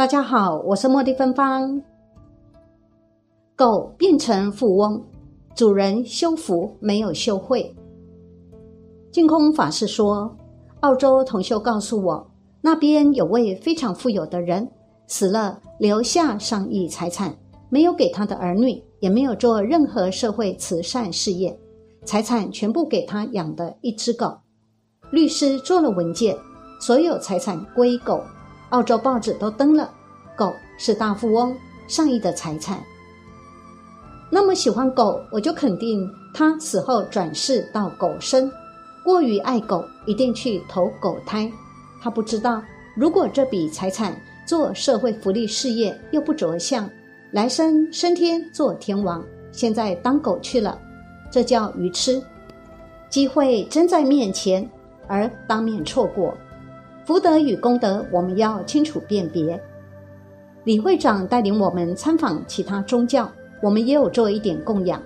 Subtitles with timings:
[0.00, 1.82] 大家好，我是茉莉芬芳。
[3.54, 5.04] 狗变成富翁，
[5.54, 7.76] 主人修福没有修慧。
[9.12, 10.34] 净空法师说，
[10.80, 12.30] 澳洲同修告诉我，
[12.62, 14.66] 那边有位非常富有的人，
[15.06, 17.36] 死了留下上亿财产，
[17.68, 21.54] 没有给他的儿女，也没有做任何社会慈善事业，
[22.06, 24.38] 财产全部给他养的一只狗。
[25.10, 26.34] 律师做了文件，
[26.80, 28.22] 所有财产归狗。
[28.70, 29.90] 澳洲报纸都登了，
[30.36, 32.78] 狗是大富翁，上亿的财产。
[34.30, 38.50] 那么喜欢狗，我就肯定他死后转世到狗身。
[39.04, 41.50] 过于爱狗，一定去投狗胎。
[42.00, 42.62] 他不知道，
[42.94, 44.14] 如果这笔财产
[44.46, 46.88] 做社会福利事业又不着相，
[47.32, 50.78] 来生升天做天王，现在当狗去了，
[51.28, 52.22] 这叫愚痴。
[53.08, 54.68] 机会真在面前，
[55.08, 56.32] 而当面错过。
[57.10, 59.60] 福德与功德，我们要清楚辨别。
[60.62, 63.28] 李会长带领我们参访其他宗教，
[63.60, 65.02] 我们也有做一点供养。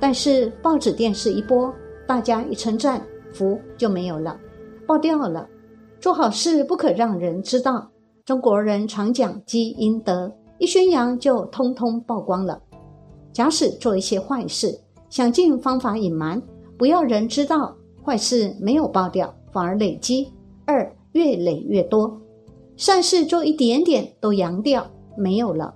[0.00, 1.72] 但是报纸、电视一播，
[2.08, 3.00] 大家一称赞，
[3.32, 4.36] 福就没有了，
[4.84, 5.48] 爆掉了。
[6.00, 7.88] 做好事不可让人知道。
[8.24, 10.28] 中国人常讲积阴德，
[10.58, 12.60] 一宣扬就通通曝光了。
[13.32, 14.76] 假使做一些坏事，
[15.08, 16.42] 想尽方法隐瞒，
[16.76, 17.72] 不要人知道，
[18.04, 20.32] 坏事没有爆掉，反而累积。
[20.66, 22.20] 二越累越多，
[22.76, 24.84] 善事做一点点都扬掉，
[25.16, 25.72] 没有了。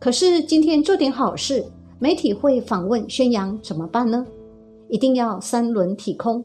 [0.00, 1.64] 可是今天做点好事，
[2.00, 4.26] 媒体会访问宣扬，怎么办呢？
[4.88, 6.44] 一定要三轮体空，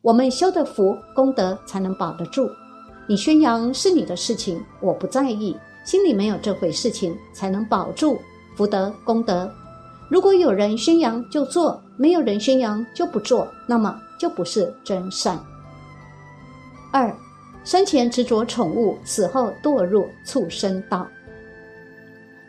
[0.00, 2.48] 我们修的福功德才能保得住。
[3.06, 8.18] 你宣扬是你的事情，我不在意，心里没有这回事情，才能保住
[8.56, 9.50] 福德功德。
[10.10, 15.38] 如果有人宣扬就做，没有人宣扬就不做，那么就不是真善。
[17.68, 21.06] 生前执着宠物，死后堕入畜生道。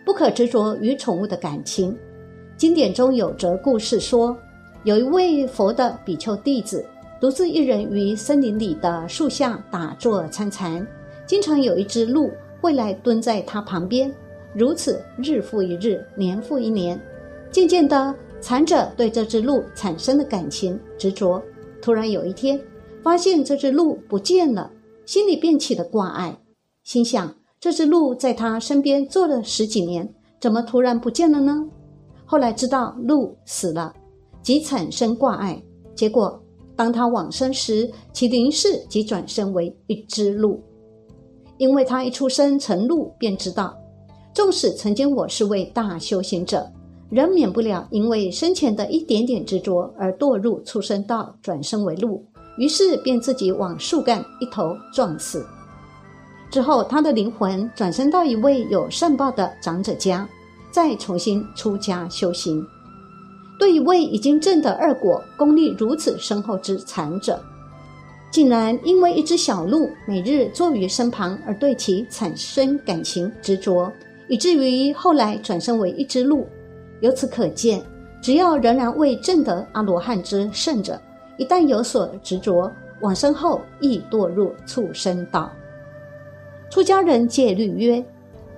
[0.05, 1.93] 不可执着与宠物的感情。
[2.55, 4.33] 经典中有则故事说，
[4.85, 6.85] 有一位佛的比丘弟子，
[7.19, 10.87] 独自一人于森林里的树下打坐参禅。
[11.27, 14.09] 经常有一只鹿会来蹲在他旁边，
[14.53, 16.97] 如此日复一日，年复一年。
[17.51, 21.43] 渐渐的，禅者对这只鹿产生了感情执着。
[21.81, 22.57] 突然有一天，
[23.03, 24.71] 发现这只鹿不见了。
[25.09, 26.37] 心里便起了挂碍，
[26.83, 30.07] 心想：这只鹿在他身边坐了十几年，
[30.39, 31.67] 怎么突然不见了呢？
[32.27, 33.91] 后来知道鹿死了，
[34.43, 35.59] 即产生挂碍。
[35.95, 36.39] 结果
[36.75, 40.61] 当他往生时，其灵士即转生为一只鹿，
[41.57, 43.75] 因为他一出生成鹿，便知道，
[44.31, 46.71] 纵使曾经我是位大修行者，
[47.09, 52.23] 仍免不了因为生前的一点点执着而堕入畜生道，转生为鹿。
[52.59, 55.43] 于是便自己往树干一头撞死。
[56.51, 60.27] 之后，他的灵魂转生到一位有善报的长者家，
[60.69, 62.63] 再重新出家修行。
[63.57, 67.41] 对一位已经证得二果、功力如此深厚之残者，
[68.31, 73.91] 竟然因为一只小鹿每日坐于身旁而对其产生感情执着，
[74.27, 76.47] 以至于后来转生为一只鹿。
[77.01, 77.81] 由此可见，
[78.21, 80.99] 只要仍然未证得阿罗汉之圣者。
[81.39, 82.69] 一旦有所执着，
[82.99, 85.49] 往生后亦堕入畜生道。
[86.69, 88.03] 出家人戒律曰：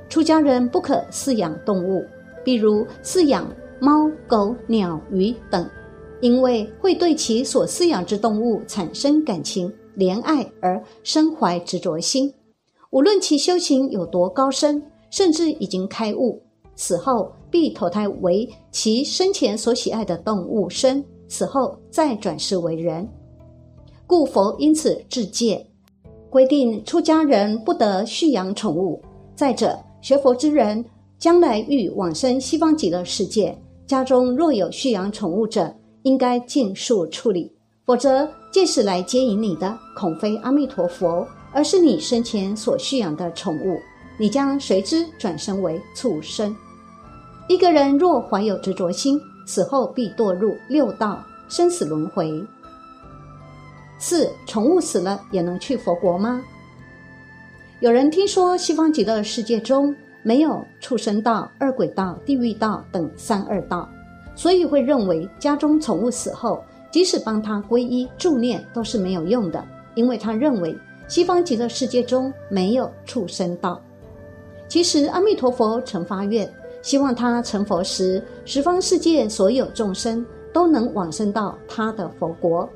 [0.10, 2.04] 出家人不可饲养动物，
[2.44, 3.48] 比如饲养
[3.80, 5.70] 猫、狗、鸟、鱼等，
[6.22, 12.34] 因为会对其所饲养之动物产生感情、怜爱而生怀执着心。
[12.90, 16.42] 无论其修行有多高深，甚至已经开悟，
[16.76, 21.06] 死后必投胎为其生前所喜爱的动物身。
[21.32, 23.08] 此后再转世为人，
[24.06, 25.66] 故佛因此制戒，
[26.30, 29.02] 规定出家人不得蓄养宠物。
[29.34, 30.84] 再者，学佛之人
[31.18, 37.50] 将来欲往生西方极乐世界，家中若有蓄养宠物者，应该尽数处理，
[37.86, 43.80] 否则届时来接引你的，恐非阿弥陀佛，而是你生前所蓄养的宠物，
[44.20, 46.54] 你将随之转生为畜生。
[47.48, 49.18] 一个人若怀有执着心，
[49.48, 51.22] 死后必堕入六道
[51.52, 52.42] 生死轮回。
[54.00, 56.42] 四宠物死了也能去佛国吗？
[57.82, 59.94] 有人听说西方极乐世界中
[60.24, 63.90] 没有畜生道、二鬼道、地狱道等三二道，
[64.34, 69.62] 所以会认为家中宠物死后，即使帮他皈依助念都是没有用的，
[69.94, 70.74] 因为他认为
[71.10, 73.82] 西方极乐世界中没有畜生道。
[74.70, 76.50] 其实阿弥陀佛曾发愿。
[76.82, 82.68] 希望他成佛时，十方世界所有众生都能往生到他的佛国。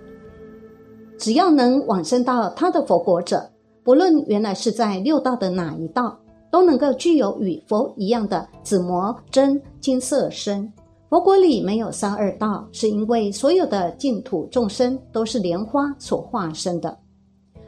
[1.18, 3.50] 只要能往生到他的佛国者，
[3.84, 6.18] 不论原来是在六道的哪一道，
[6.52, 10.72] 都能够具有与佛一样的紫磨真金色身。
[11.10, 16.98] 佛国里没有三二道，是因为所有的净土众生都是莲花所化身的。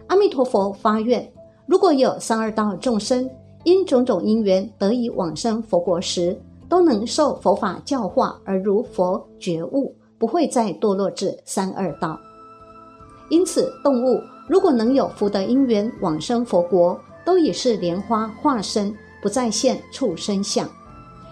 [0.08, 1.26] 阿弥陀佛发愿，
[1.66, 3.30] 如果有三二道众生
[3.64, 6.38] 因种种因缘得以往生佛国时，
[6.70, 12.20] 都能受佛法教化而如佛觉悟，不会再堕落至三二道。
[13.30, 20.70] 因此，动物如果能有福德因缘往生佛国，都已是莲花化身，不再现畜生相。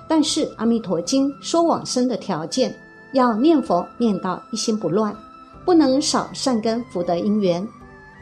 [0.07, 2.75] 但是《阿弥陀经》说往生的条件，
[3.13, 5.15] 要念佛念到一心不乱，
[5.65, 7.65] 不能少善根福德因缘。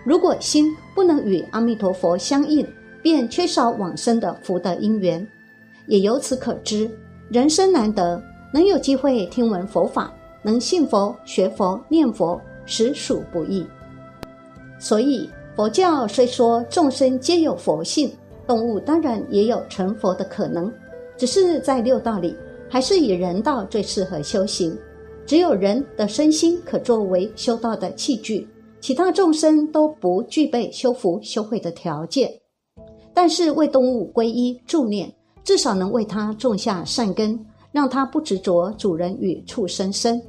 [0.05, 2.67] 如果心不能与阿弥陀佛相应，
[3.01, 5.27] 便缺少往生的福德因缘。
[5.87, 6.89] 也由此可知，
[7.33, 8.21] 人生难得，
[8.53, 10.13] 能有机会听闻佛法，
[10.43, 13.65] 能信佛、学佛、念佛，实属不易。
[14.77, 15.27] 所以。
[15.55, 18.11] 佛教虽说众生皆有佛性，
[18.47, 20.71] 动物当然也有成佛的可能，
[21.15, 22.35] 只是在六道里，
[22.67, 24.75] 还是以人道最适合修行。
[25.27, 28.47] 只有人的身心可作为修道的器具，
[28.79, 32.31] 其他众生都不具备修福修慧的条件。
[33.13, 35.11] 但是为动物皈依助念，
[35.43, 37.39] 至少能为他种下善根，
[37.71, 40.21] 让他不执着主人与畜生身，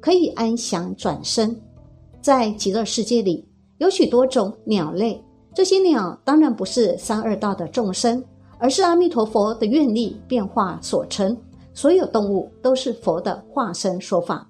[0.00, 1.54] 可以安详转生，
[2.22, 3.46] 在极乐世界里。
[3.78, 5.22] 有许多种鸟类，
[5.54, 8.22] 这些鸟当然不是三二道的众生，
[8.58, 11.36] 而是阿弥陀佛的愿力变化所成。
[11.72, 14.46] 所有动物都是佛的化身说法，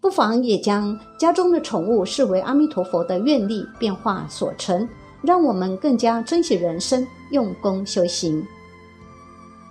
[0.00, 4.86] 不妨也将家中的宠物视为阿弥陀佛的愿力变化所成，
[5.22, 8.46] 让我们更加珍惜人生，用功修行。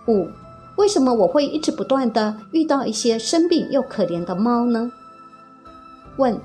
[0.08, 0.28] 五，
[0.78, 4.92] 为什么我会一直不断的遇到一些生病又可怜的猫呢？
[6.18, 6.40] 问。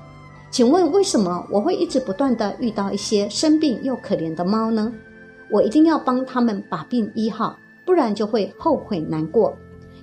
[0.51, 4.91] 请问为什么我会一直不断的遇到一些生病又可怜的猫呢？
[5.51, 9.55] 我一定要帮他们把病医好，不然就会后悔难过，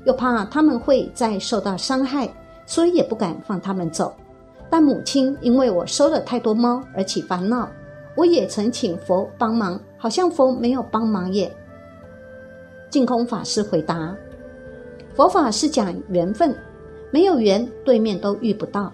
[0.04, 2.32] 又怕他们会再受到伤害，
[2.64, 4.14] 所以也不敢放他们走。
[4.70, 7.68] 但母亲因为我收了太多猫而起烦恼，
[8.14, 11.52] 我也曾请佛帮忙，好像佛没有帮忙耶。
[12.90, 14.16] 净空法师回答：
[15.14, 16.54] 佛法是讲缘分，
[17.10, 18.92] 没有缘，对面都遇不到。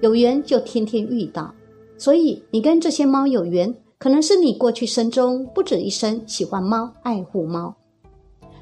[0.00, 1.54] 有缘就天天遇到，
[1.96, 7.74] 所以你跟这些猫有缘，可能是你过去生中不止一生喜欢猫、爱护猫。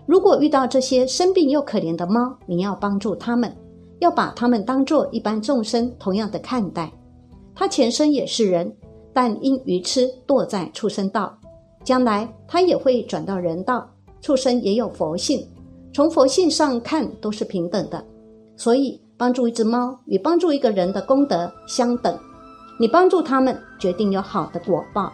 [0.06, 3.52] 如果遇到这些生病又可怜的猫，你要帮助它们，
[4.00, 6.92] 要把它们当作一般众生同样的看待。
[7.54, 8.72] 它前生也是人，
[9.12, 11.36] 但因愚痴堕在畜生道，
[11.84, 13.88] 将来它也会转到人道。
[14.22, 15.46] 畜生也有佛性，
[15.92, 18.02] 从佛性上看都是平等的，
[18.56, 18.98] 所以。
[19.14, 22.18] 帮助一只猫与帮助一个人的功德相等，
[22.80, 25.12] 你帮助他们，决定有好的果报。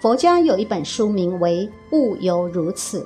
[0.00, 3.00] 佛家有一本书，名为《物犹如此》，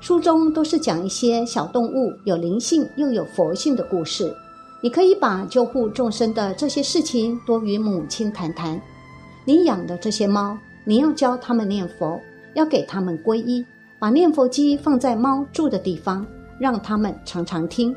[0.00, 4.34] 书中都是讲一些小动物有灵性又有佛性的故事。
[4.80, 8.82] 你可以把救护众生的这些事情多与母亲谈谈。
[9.44, 12.20] 你养的这些猫，你要教他们念佛，
[12.56, 13.64] 要给他们皈依，
[14.04, 16.26] 把念佛机放在猫住的地方，
[16.58, 17.96] 让他们常常听。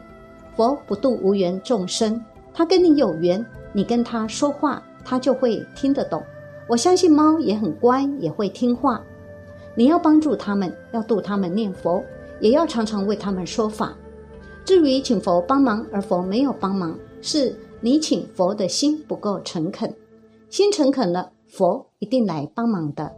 [0.56, 2.24] 佛不度无缘众生，
[2.54, 6.24] 他跟你有缘，你跟他说话，他就会听得懂。
[6.66, 9.04] 我相信猫也很乖，也会听话。
[9.76, 12.02] 你要帮助他们，要度他们念佛，
[12.40, 13.94] 也要常常为他们说法。
[14.64, 19.94] 至于请佛帮忙而佛没有帮忙，是你请佛的心不够诚恳。
[20.50, 23.12] 心诚恳了，佛一定来帮忙的。